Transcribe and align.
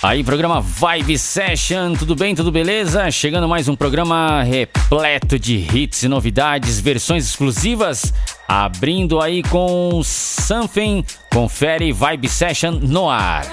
Aí, 0.00 0.22
programa 0.22 0.60
Vibe 0.60 1.18
Session, 1.18 1.92
tudo 1.94 2.14
bem, 2.14 2.32
tudo 2.32 2.52
beleza? 2.52 3.10
Chegando 3.10 3.48
mais 3.48 3.66
um 3.66 3.74
programa 3.74 4.44
repleto 4.44 5.36
de 5.40 5.56
hits 5.56 6.04
e 6.04 6.08
novidades, 6.08 6.78
versões 6.78 7.26
exclusivas. 7.26 8.14
Abrindo 8.46 9.20
aí 9.20 9.42
com 9.42 10.00
Something, 10.04 11.04
confere 11.32 11.92
Vibe 11.92 12.28
Session 12.28 12.78
no 12.80 13.10
ar. 13.10 13.44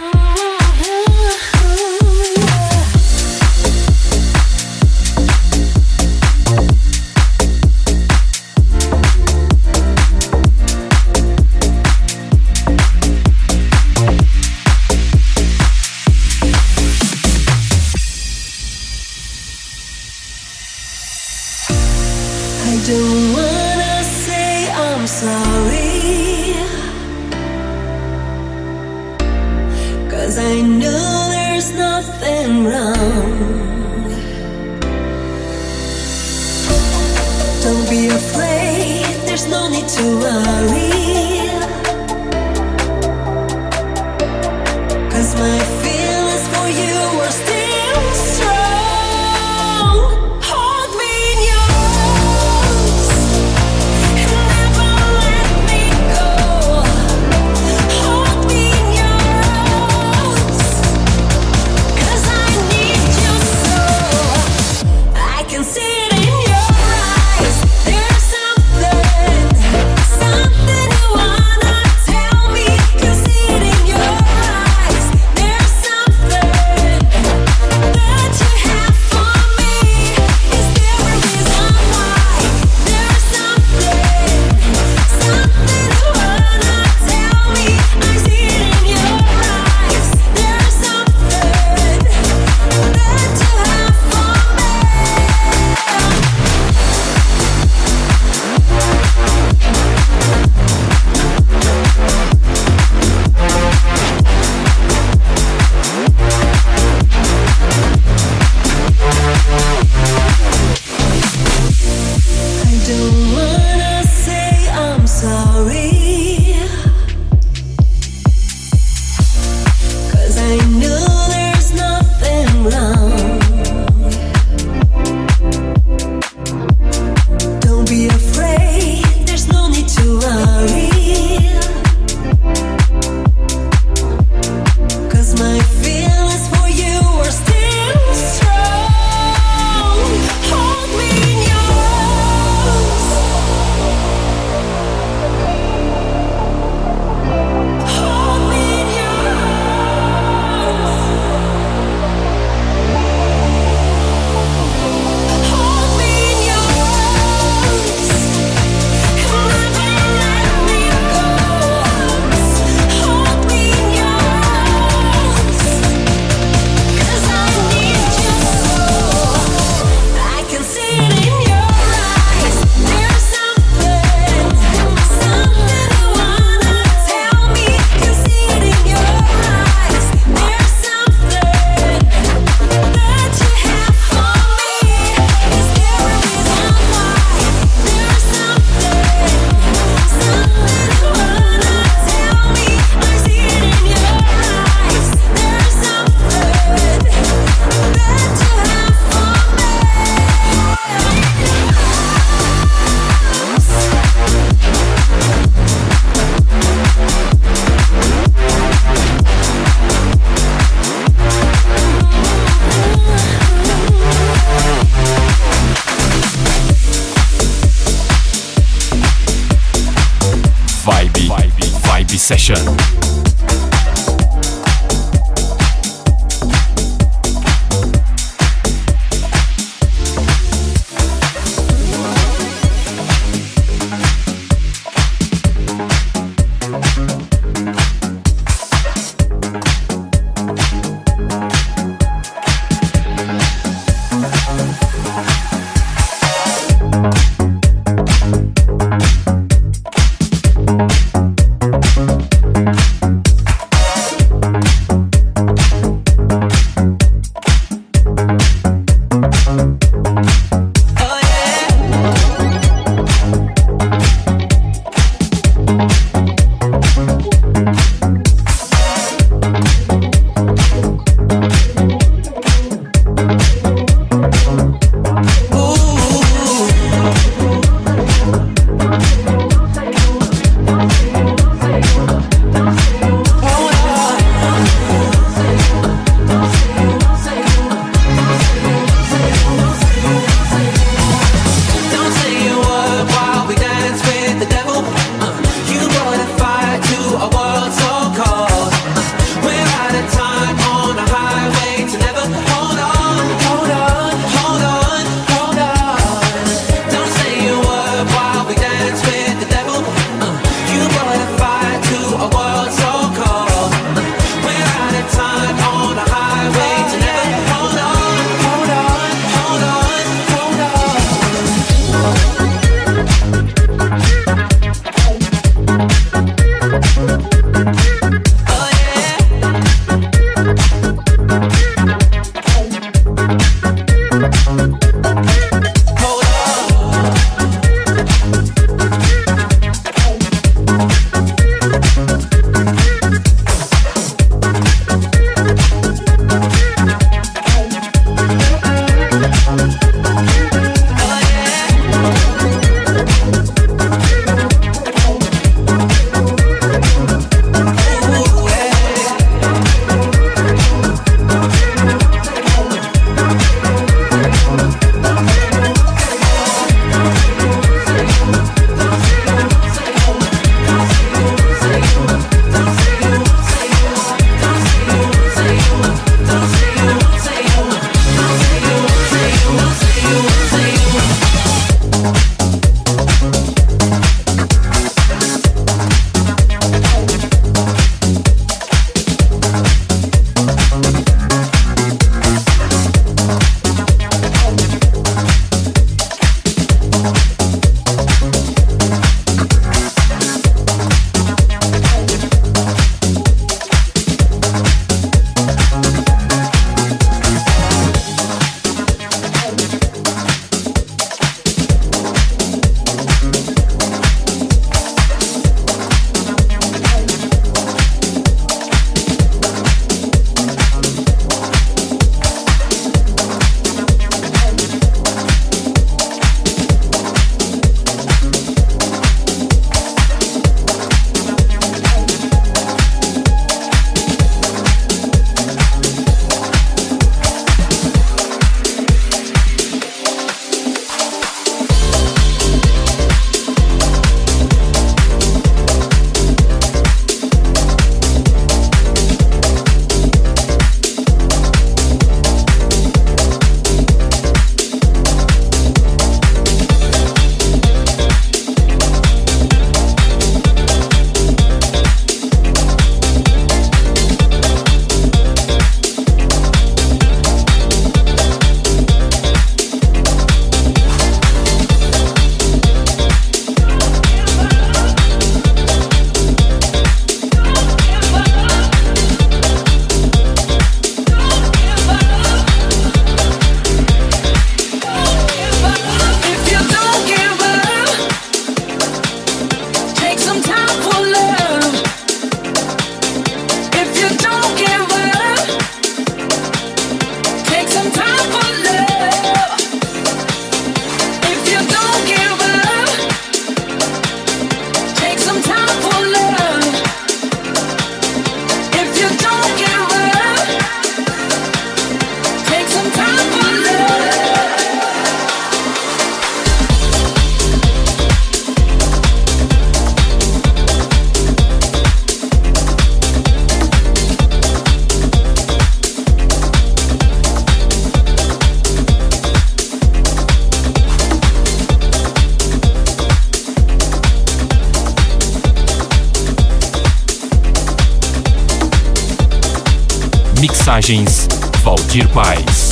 Valdir 541.63 542.07
Paz. 542.09 542.64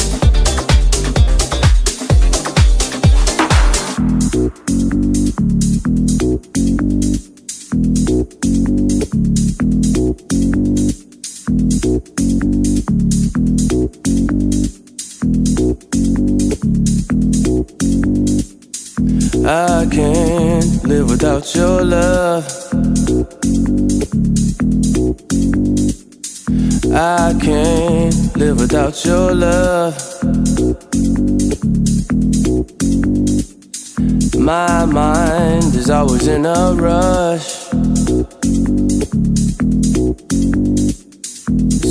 was 36.23 36.35
in 36.35 36.45
a 36.45 36.73
rush. 36.75 37.47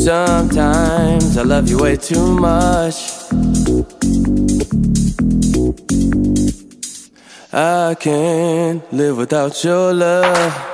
Sometimes 0.04 1.36
I 1.36 1.42
love 1.42 1.68
you 1.68 1.78
way 1.78 1.96
too 1.96 2.32
much. 2.40 2.96
I 7.52 7.94
can't 8.00 8.92
live 8.92 9.18
without 9.18 9.62
your 9.64 9.92
love. 9.92 10.71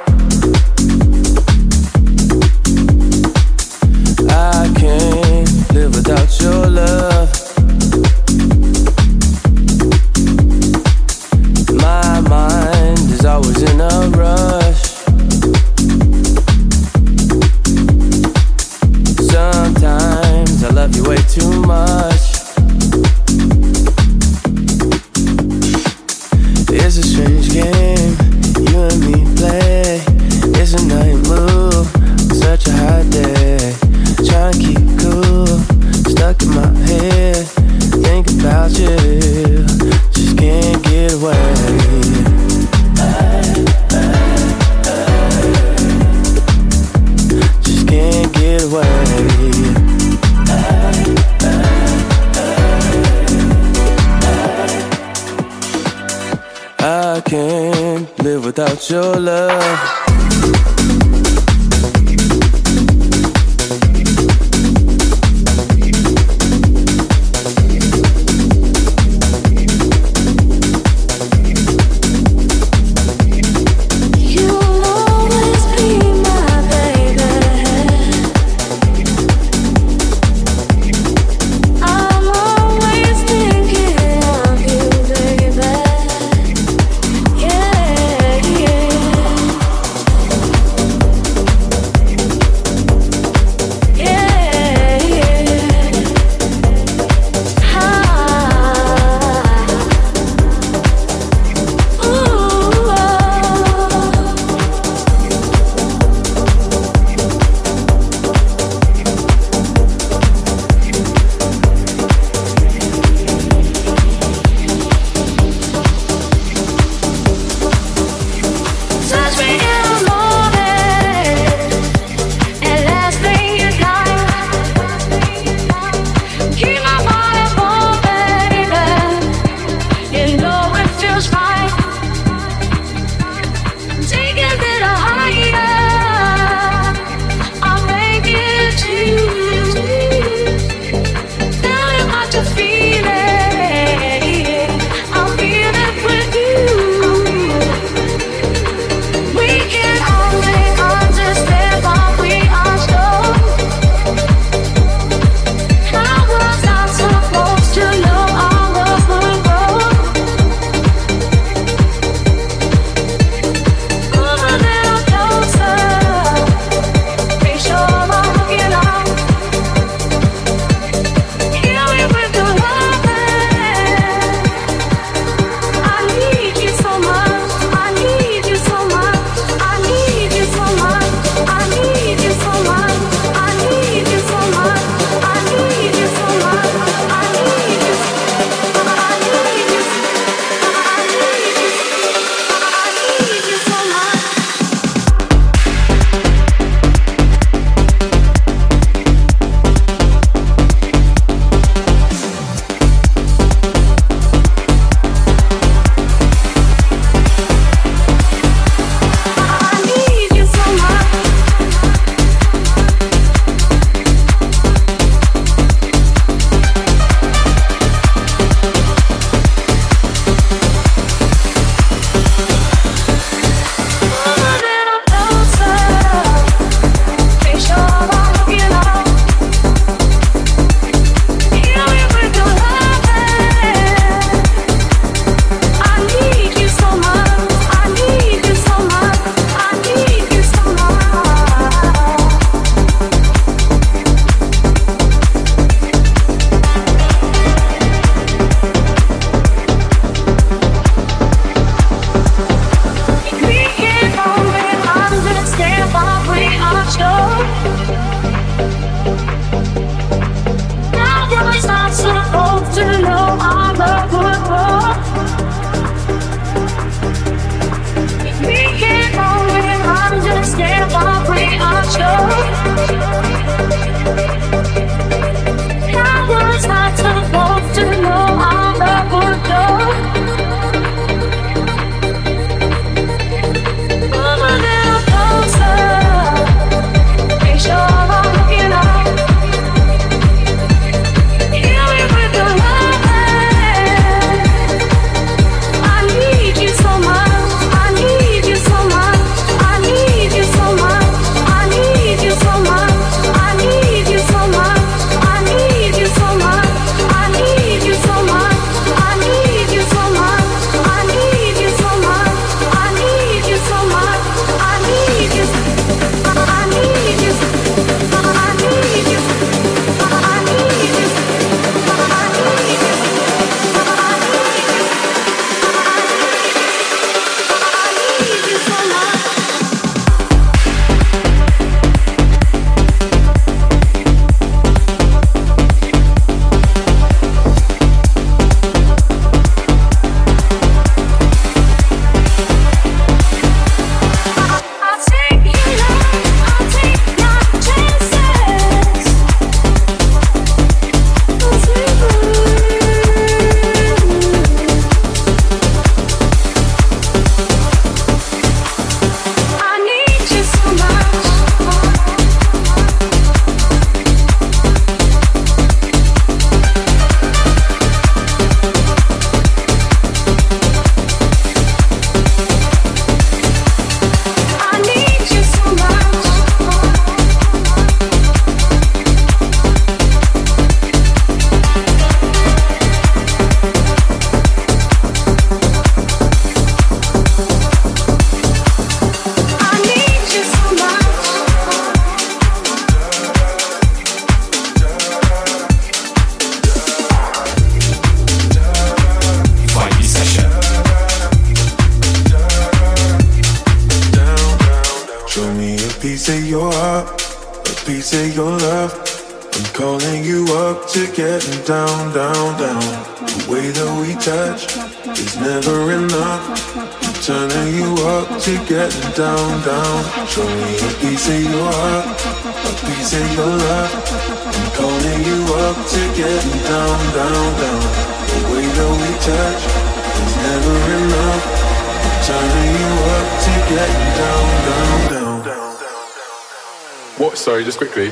sorry, 437.48 437.64
just 437.64 437.78
quickly. 437.78 438.10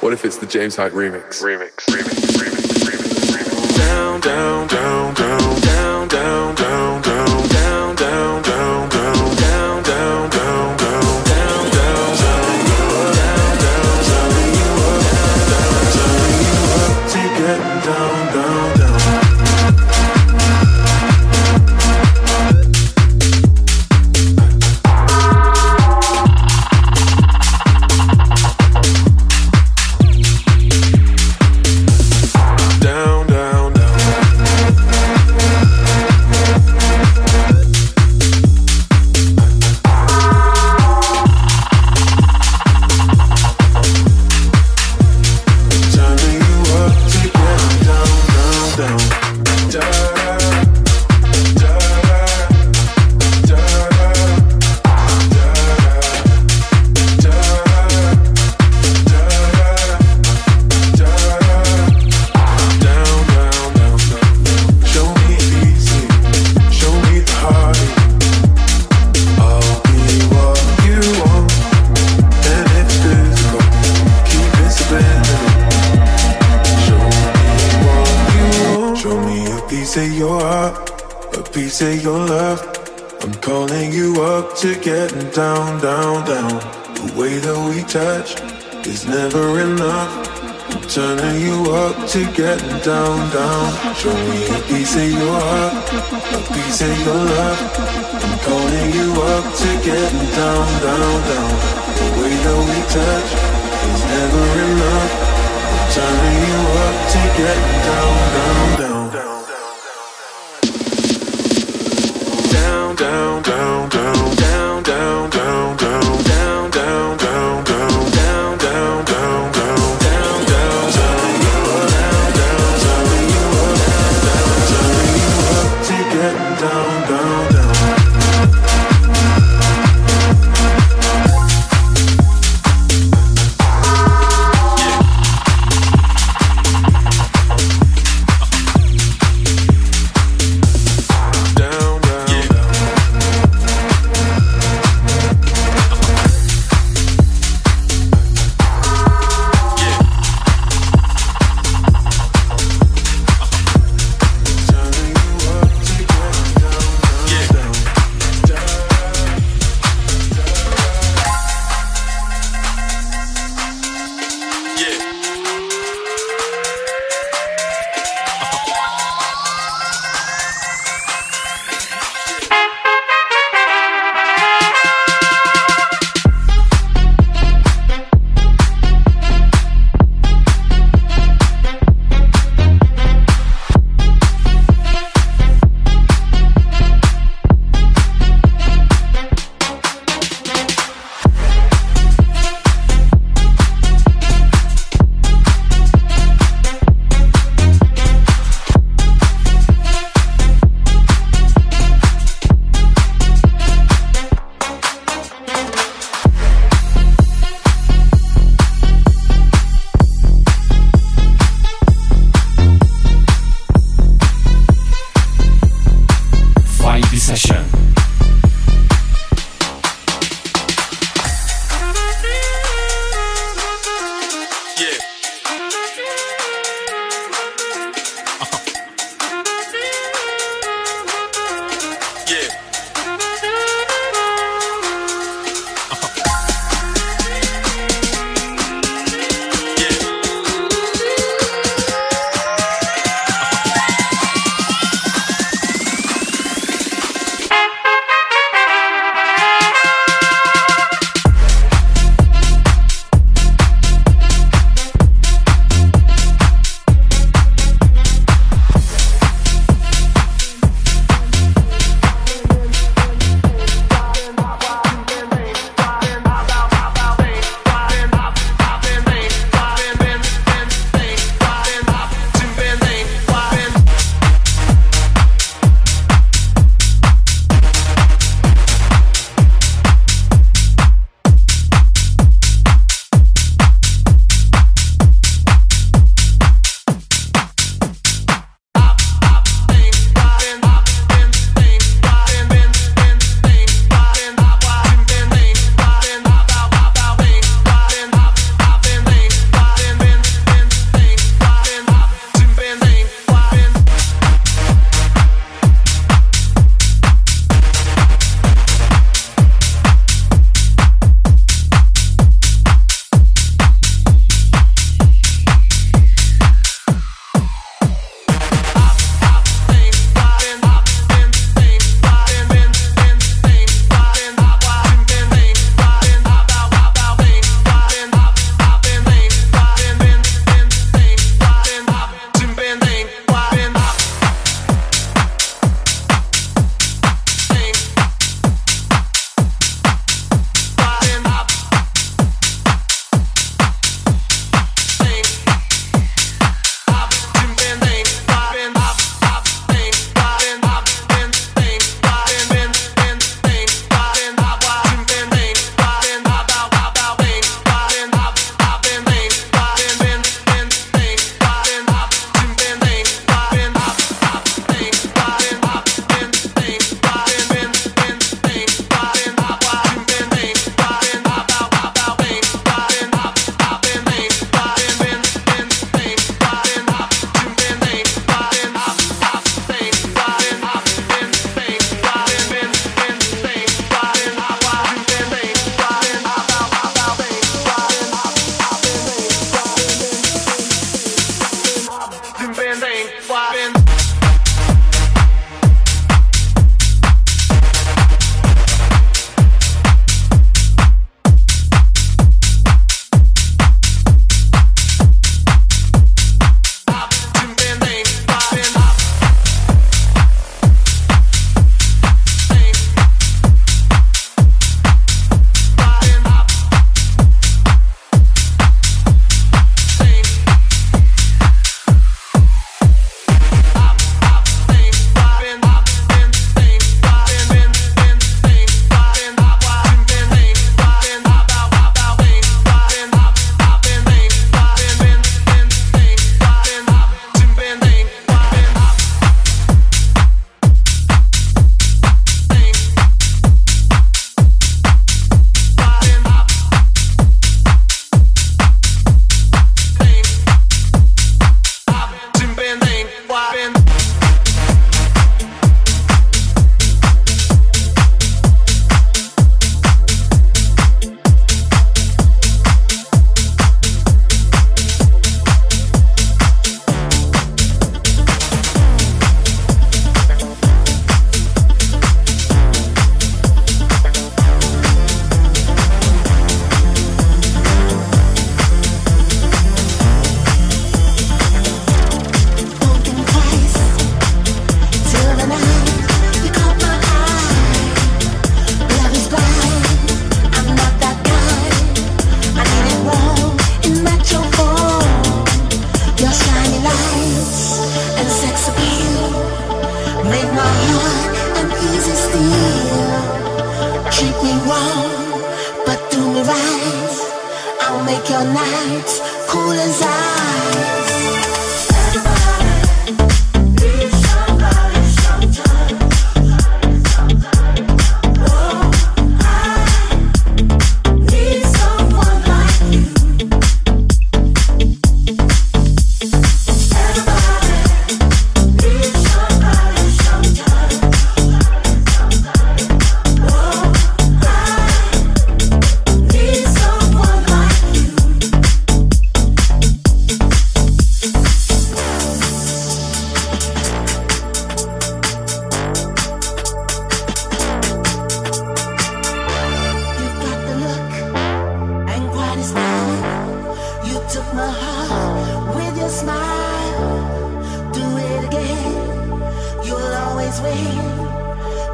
What 0.00 0.12
if 0.12 0.24
it's 0.24 0.38
the 0.38 0.46
James 0.46 0.74
Hype 0.74 0.90
remix? 0.90 1.40
Remix, 1.40 1.86
remix, 1.86 2.18
remix, 2.34 2.82
remix, 2.82 3.30
remix. 3.30 3.76
Down, 3.76 4.20
down, 4.20 4.66
down, 4.66 5.14
down. 5.14 5.25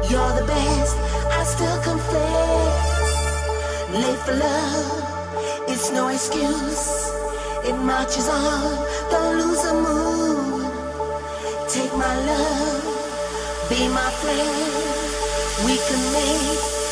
You're 0.09 0.33
the 0.39 0.45
best. 0.47 0.97
I 1.39 1.43
still 1.43 1.81
confess. 1.83 3.03
Late 3.91 4.19
for 4.25 4.35
love, 4.35 5.69
it's 5.69 5.91
no 5.91 6.07
excuse. 6.07 7.11
It 7.65 7.75
marches 7.75 8.29
on. 8.29 8.87
Don't 9.11 9.37
lose 9.37 9.63
a. 9.65 9.73
Take 11.69 11.93
my 11.97 12.15
love, 12.29 13.69
be 13.69 13.87
my 13.89 14.09
friend. 14.21 14.93
We 15.65 15.75
can 15.77 16.01
make 16.13 16.82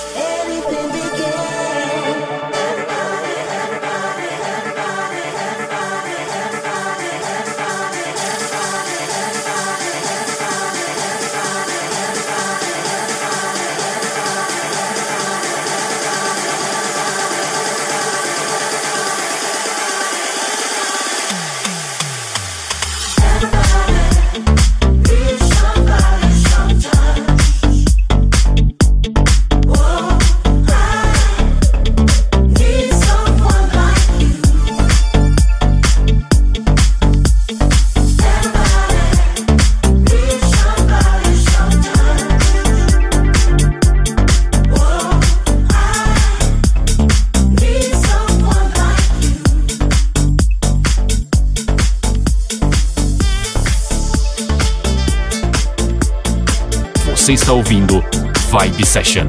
está 57.52 57.54
ouvindo 57.54 58.02
Vibe 58.50 58.86
Session. 58.86 59.26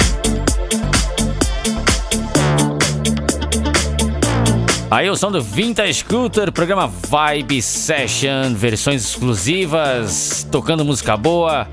Aí 4.88 5.10
o 5.10 5.16
som 5.16 5.32
do 5.32 5.42
Vintage 5.42 5.94
Scooter, 5.94 6.52
programa 6.52 6.86
Vibe 6.86 7.60
Session, 7.60 8.54
versões 8.54 9.02
exclusivas, 9.02 10.46
tocando 10.52 10.84
música 10.84 11.16
boa. 11.16 11.66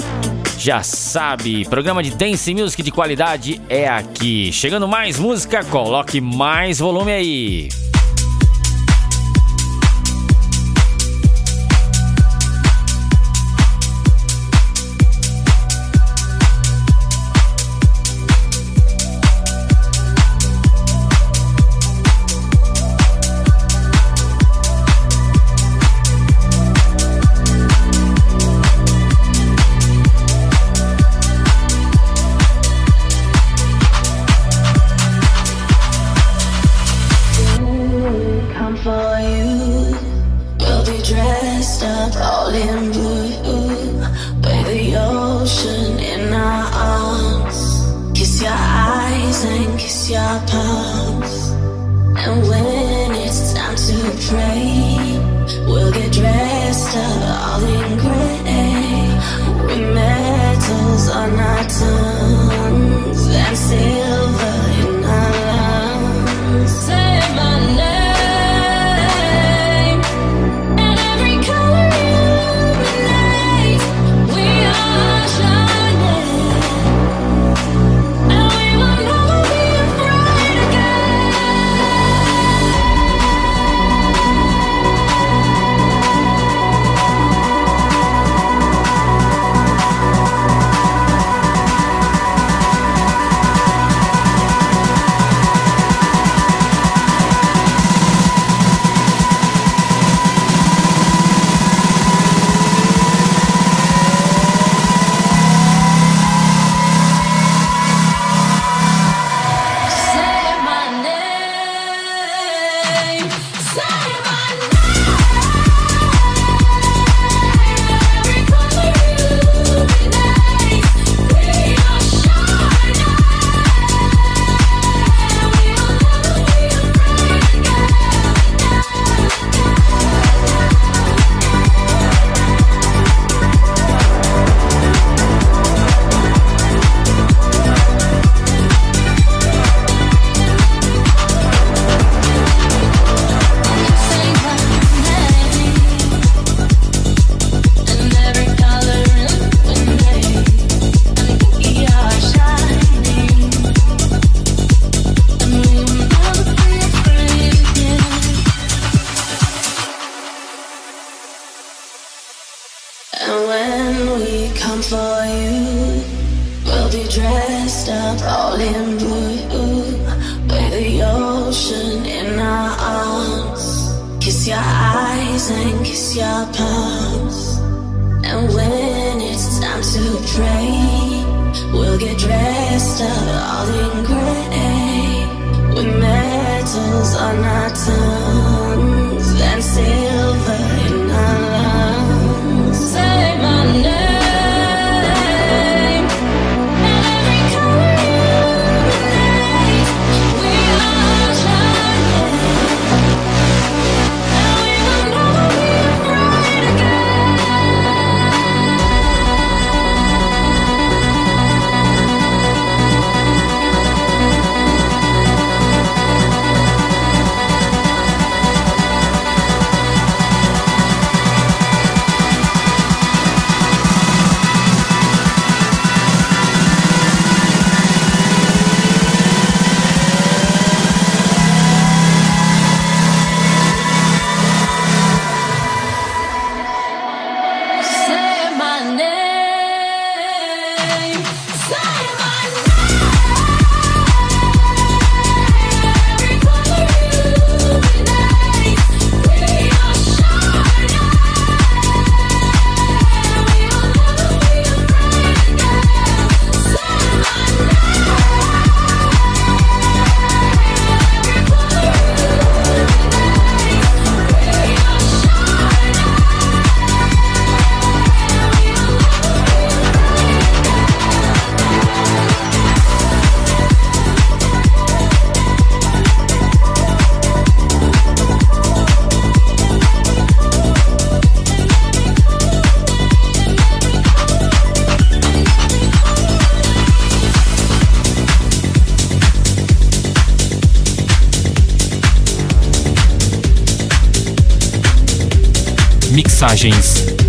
Já 0.57 0.81
sabe, 0.81 1.65
programa 1.65 2.01
de 2.01 2.09
dance 2.11 2.51
music 2.53 2.81
de 2.81 2.91
qualidade 2.91 3.61
é 3.69 3.87
aqui. 3.87 4.51
Chegando 4.51 4.87
mais 4.87 5.19
música, 5.19 5.63
coloque 5.65 6.19
mais 6.19 6.79
volume 6.79 7.11
aí. 7.11 7.69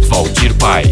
Valdir 0.08 0.52
Pai. 0.54 0.89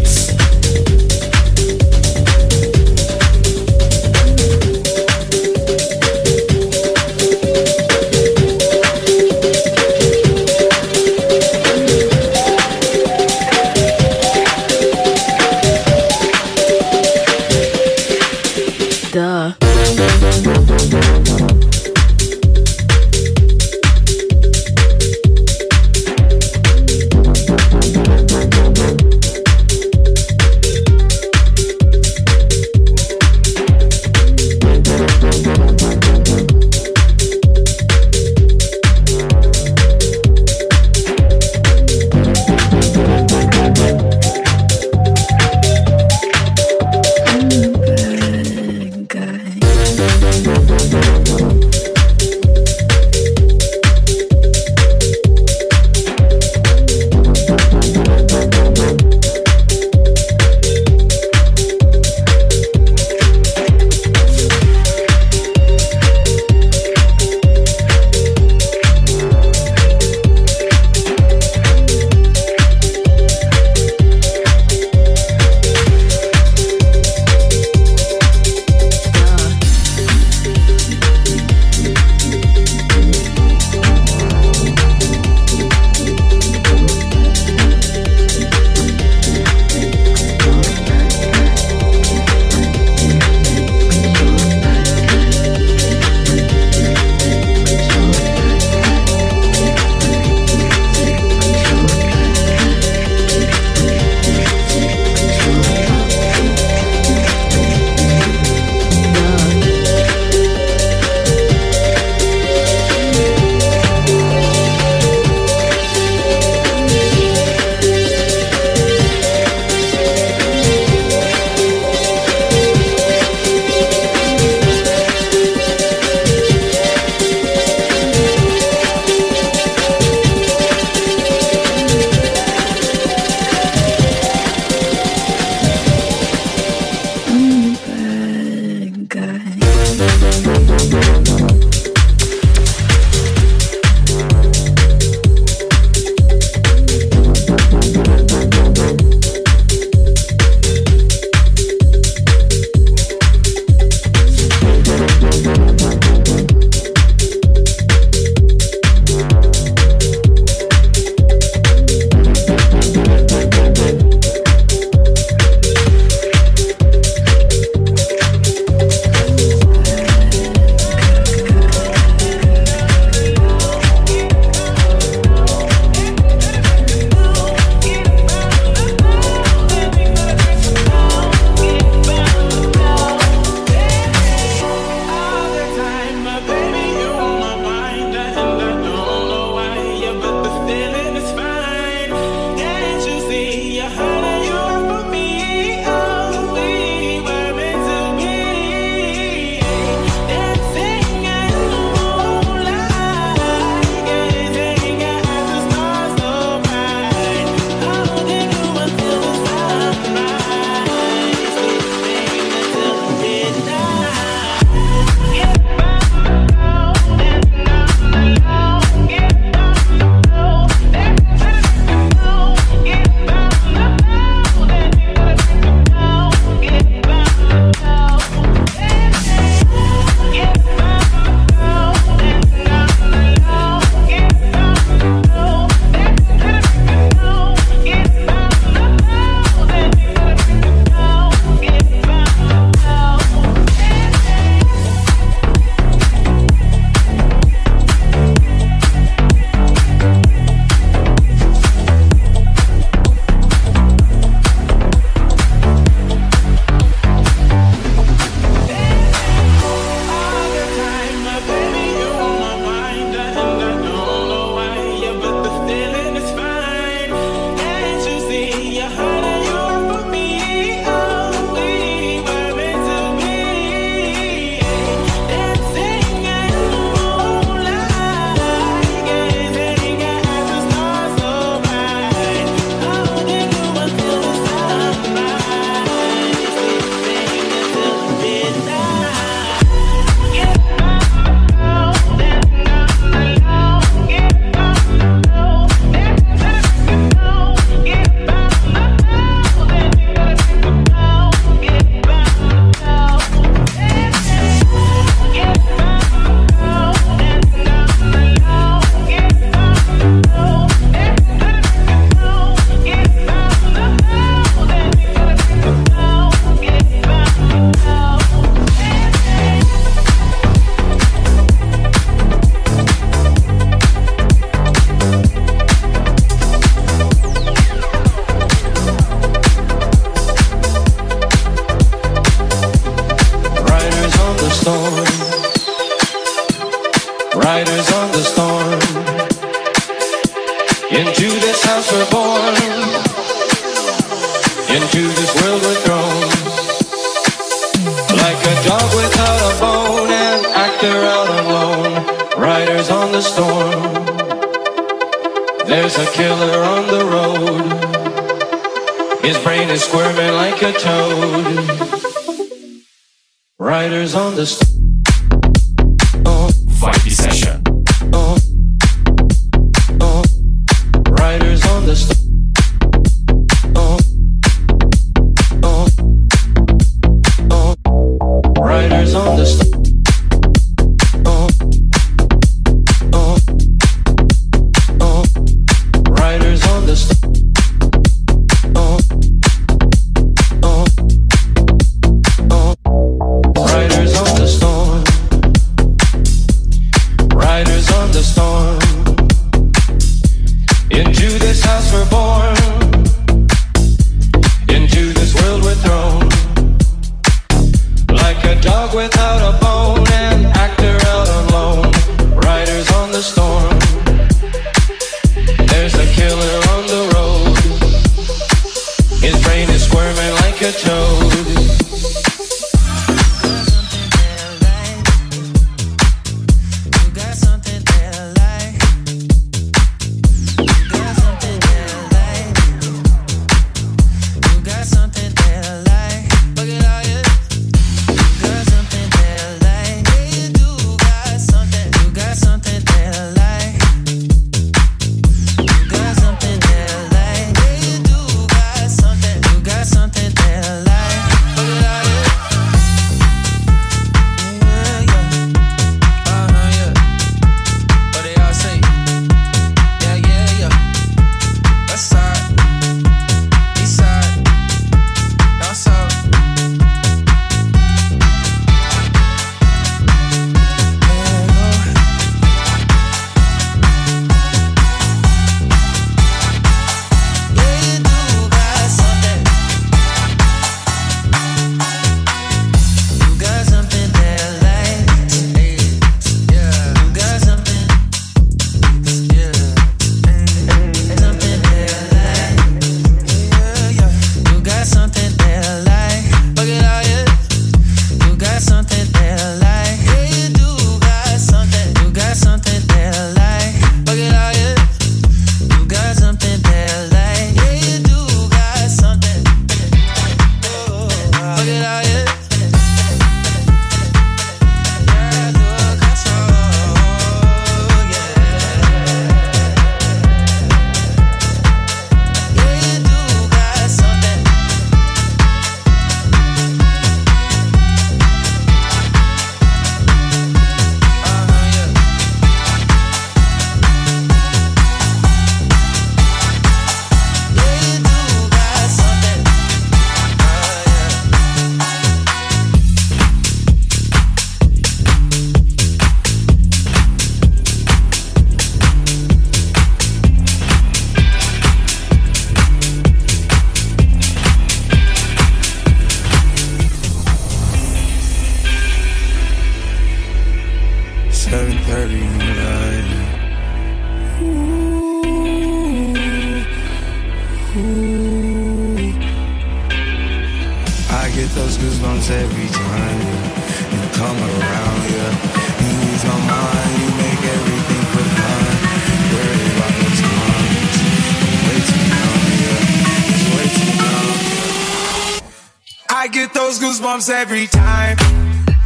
every 587.39 587.67
time. 587.67 588.17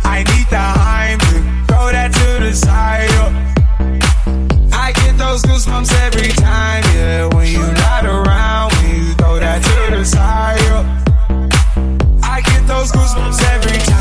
I 0.03 0.19
need 0.29 0.47
the 0.47 0.59
Heim 0.59 1.17
to 1.17 1.37
throw 1.65 1.91
that 1.91 2.13
to 2.13 2.45
the 2.45 2.53
side. 2.53 3.09
Oh. 3.13 3.31
I 4.71 4.91
get 4.91 5.17
those 5.17 5.41
goosebumps 5.41 5.91
every 6.05 6.29
time, 6.33 6.83
yeah. 6.93 7.25
When 7.33 7.51
you're 7.51 7.73
not 7.73 8.05
around, 8.05 8.71
when 8.73 9.07
you 9.07 9.13
throw 9.15 9.39
that 9.39 9.59
to 9.63 9.97
the 9.97 10.05
side. 10.05 10.59
Oh. 10.69 12.19
I 12.21 12.41
get 12.41 12.67
those 12.67 12.91
goosebumps 12.91 13.41
every 13.55 13.79
time. 13.79 13.92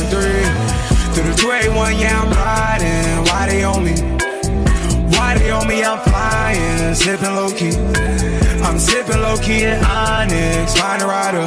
Through 0.00 1.24
the 1.24 1.36
281, 1.36 1.98
yeah, 1.98 2.22
I'm 2.22 2.30
riding. 2.32 3.24
Why 3.28 3.46
they 3.46 3.62
on 3.62 3.84
me? 3.84 3.92
Why 5.14 5.36
they 5.36 5.50
on 5.50 5.68
me? 5.68 5.84
I'm 5.84 5.98
flying, 6.00 6.94
sipping 6.94 7.34
low 7.36 7.50
key. 7.52 7.76
I'm 8.64 8.78
sipping 8.78 9.20
low 9.20 9.36
key 9.36 9.64
in 9.64 9.84
Onyx, 9.84 10.78
find 10.80 11.02
a 11.02 11.06
rider. 11.06 11.46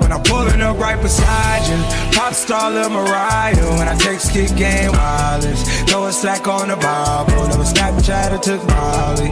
When 0.00 0.10
I'm 0.10 0.22
pulling 0.24 0.60
up 0.62 0.78
right 0.78 1.00
beside 1.00 1.62
you, 1.70 1.78
pop 2.18 2.34
star 2.34 2.72
Lil 2.72 2.90
Mariah. 2.90 3.54
When 3.78 3.86
I 3.86 3.96
text, 3.98 4.32
kick 4.32 4.56
game 4.56 4.90
wireless. 4.90 5.62
Throw 5.88 6.06
a 6.06 6.12
slack 6.12 6.48
on 6.48 6.68
the 6.68 6.76
Bible. 6.76 7.46
Never 7.46 7.62
Snapchat 7.62 8.32
or 8.34 8.38
took 8.38 8.66
Molly. 8.66 9.30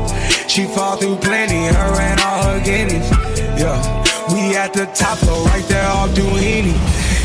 She 0.48 0.64
fall 0.66 0.96
through 0.96 1.16
plenty, 1.16 1.66
her 1.66 2.00
and 2.00 2.20
all 2.20 2.44
her 2.44 2.60
guineas. 2.64 3.10
Yeah, 3.58 3.82
we 4.32 4.54
at 4.54 4.72
the 4.72 4.86
top, 4.94 5.18
though, 5.18 5.44
right 5.46 5.64
there 5.64 5.88
off 5.88 6.10
Duini. 6.10 6.72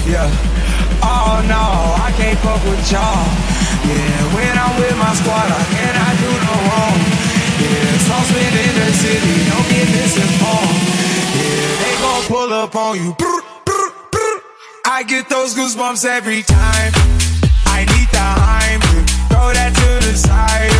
Yeah. 0.10 0.58
Oh 1.08 1.40
no, 1.48 1.64
I 2.04 2.12
can't 2.20 2.38
fuck 2.44 2.62
with 2.68 2.84
y'all. 2.92 3.24
Yeah, 3.88 4.36
when 4.36 4.54
I'm 4.60 4.76
with 4.76 4.98
my 5.00 5.14
squad, 5.16 5.48
I 5.48 5.64
cannot 5.72 6.14
do 6.20 6.32
no 6.48 6.56
wrong. 6.68 7.00
Yeah, 7.64 7.92
saucepan 8.08 8.54
in 8.66 8.74
the 8.76 8.90
city, 8.92 9.36
don't 9.48 9.68
get 9.72 9.88
misinformed. 9.96 10.80
Yeah, 11.40 11.72
they 11.82 11.94
gon' 12.04 12.24
pull 12.28 12.52
up 12.52 12.76
on 12.76 13.00
you. 13.00 13.14
Brr, 13.16 13.42
brr, 13.64 13.90
brr. 14.12 14.36
I 14.86 15.04
get 15.04 15.30
those 15.30 15.56
goosebumps 15.56 16.04
every 16.04 16.44
time. 16.44 16.92
I 17.66 17.86
need 17.92 18.10
the 18.12 18.28
Heimlich, 18.44 19.10
throw 19.32 19.54
that 19.56 19.72
to 19.80 19.90
the 20.06 20.16
side. 20.18 20.72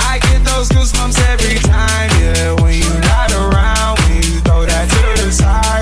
I 0.00 0.18
get 0.18 0.40
those 0.44 0.68
goosebumps 0.70 1.18
every 1.32 1.58
time, 1.60 2.10
yeah. 2.20 2.54
When 2.62 2.74
you 2.74 2.92
not 3.10 3.32
around, 3.32 3.98
when 4.00 4.16
you 4.16 4.40
throw 4.40 4.64
that 4.64 4.86
to 4.88 5.22
the 5.22 5.30
side. 5.30 5.81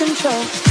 Control? 0.00 0.69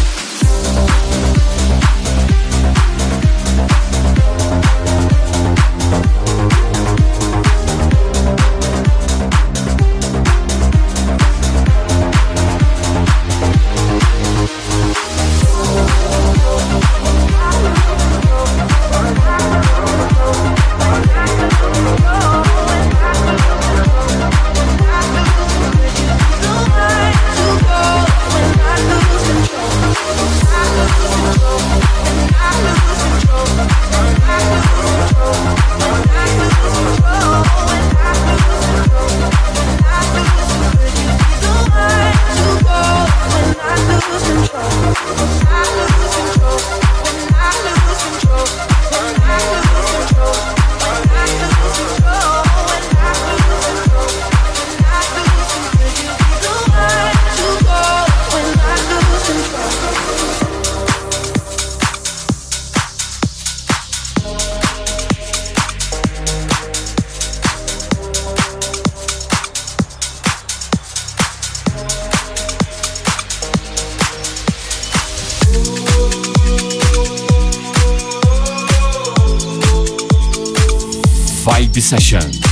Vibe 81.50 81.82
Session. 81.82 82.49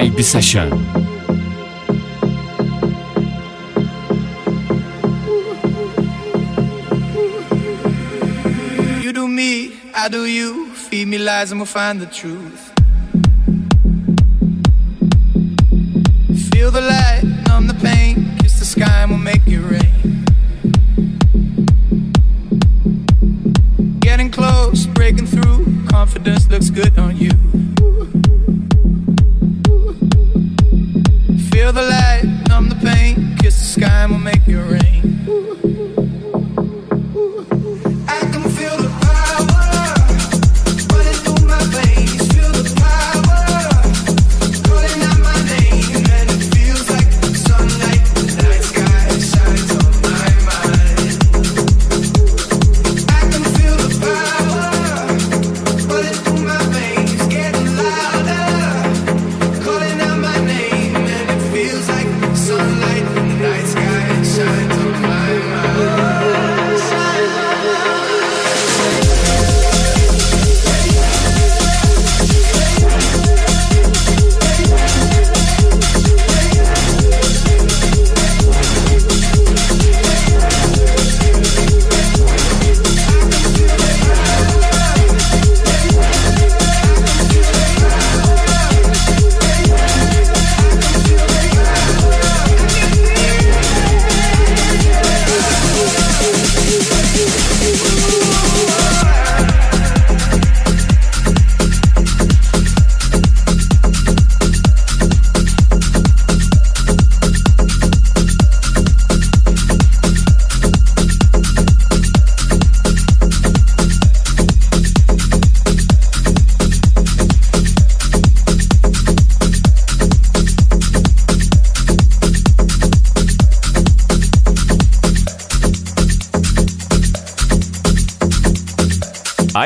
Vibe 0.00 0.22
Session. 0.22 0.70
You 9.02 9.12
do 9.12 9.28
me, 9.28 9.74
I 9.94 10.08
do 10.08 10.24
you. 10.24 10.72
Feed 10.72 11.06
me 11.06 11.18
lies 11.18 11.52
and 11.52 11.60
we'll 11.60 11.66
find 11.66 12.00
the 12.00 12.06
truth. 12.06 12.69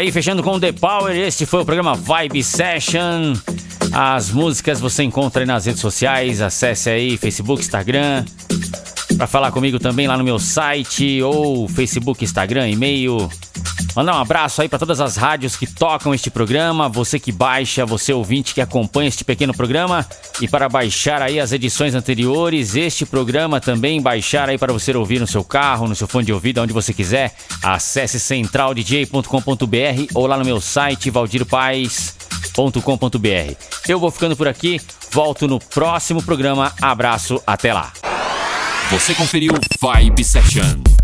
Aí, 0.05 0.13
fechando 0.13 0.43
com 0.43 0.61
The 0.61 0.71
Power, 0.71 1.17
este 1.17 1.47
foi 1.47 1.63
o 1.63 1.65
programa 1.65 1.95
Vibe 1.95 2.45
Session. 2.45 3.33
As 3.91 4.31
músicas 4.31 4.79
você 4.79 5.03
encontra 5.03 5.41
aí 5.41 5.47
nas 5.47 5.65
redes 5.65 5.81
sociais, 5.81 6.43
acesse 6.43 6.91
aí 6.91 7.17
Facebook, 7.17 7.63
Instagram. 7.63 8.23
Para 9.17 9.27
falar 9.27 9.51
comigo 9.51 9.79
também 9.79 10.07
lá 10.07 10.19
no 10.19 10.23
meu 10.23 10.39
site 10.39 11.23
ou 11.23 11.67
Facebook, 11.69 12.23
Instagram, 12.23 12.69
e-mail. 12.69 13.31
Mandar 13.95 14.17
um 14.17 14.21
abraço 14.21 14.61
aí 14.61 14.69
para 14.69 14.79
todas 14.79 15.01
as 15.01 15.17
rádios 15.17 15.55
que 15.55 15.67
tocam 15.67 16.13
este 16.13 16.29
programa, 16.29 16.89
você 16.89 17.21
que 17.21 17.31
baixa, 17.31 17.87
você 17.87 18.13
ouvinte 18.13 18.53
que 18.53 18.61
acompanha 18.61 19.09
este 19.09 19.25
pequeno 19.25 19.55
programa 19.55 20.05
e 20.41 20.49
para 20.49 20.69
baixar 20.69 21.23
aí 21.23 21.39
as 21.39 21.53
edições 21.53 21.95
anteriores, 21.95 22.75
este 22.75 23.07
programa 23.07 23.61
também 23.61 24.03
baixar 24.03 24.49
aí 24.49 24.59
para 24.59 24.73
você 24.73 24.95
ouvir 24.97 25.21
no 25.21 25.27
seu 25.27 25.45
carro, 25.45 25.87
no 25.87 25.95
seu 25.95 26.09
fone 26.09 26.27
de 26.27 26.33
ouvido, 26.33 26.61
onde 26.61 26.73
você 26.73 26.93
quiser. 26.93 27.33
Acesse 27.63 28.19
centraldj.com.br 28.19 30.13
ou 30.15 30.27
lá 30.27 30.37
no 30.37 30.45
meu 30.45 30.61
site 30.61 31.11
valdirpaes.com.br. 31.11 33.55
Eu 33.89 34.01
vou 34.01 34.11
ficando 34.11 34.37
por 34.37 34.49
aqui, 34.49 34.81
volto 35.13 35.47
no 35.47 35.61
próximo 35.61 36.21
programa. 36.21 36.73
Abraço, 36.83 37.41
até 37.47 37.73
lá. 37.73 37.93
Você 38.91 39.15
conferiu 39.15 39.53
Vibe 39.81 40.25
Session. 40.25 41.04